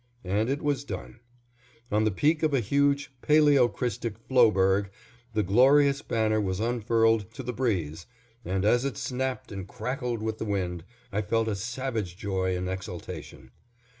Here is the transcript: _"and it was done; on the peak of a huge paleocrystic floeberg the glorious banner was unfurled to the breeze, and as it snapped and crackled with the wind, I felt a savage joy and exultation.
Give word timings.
_"and 0.23 0.49
it 0.49 0.63
was 0.63 0.83
done; 0.83 1.19
on 1.91 2.05
the 2.05 2.09
peak 2.09 2.41
of 2.41 2.55
a 2.55 2.59
huge 2.59 3.11
paleocrystic 3.21 4.15
floeberg 4.27 4.89
the 5.35 5.43
glorious 5.43 6.01
banner 6.01 6.41
was 6.41 6.59
unfurled 6.59 7.31
to 7.31 7.43
the 7.43 7.53
breeze, 7.53 8.07
and 8.43 8.65
as 8.65 8.83
it 8.83 8.97
snapped 8.97 9.51
and 9.51 9.67
crackled 9.67 10.23
with 10.23 10.39
the 10.39 10.43
wind, 10.45 10.83
I 11.11 11.21
felt 11.21 11.47
a 11.47 11.55
savage 11.55 12.17
joy 12.17 12.57
and 12.57 12.67
exultation. 12.67 13.51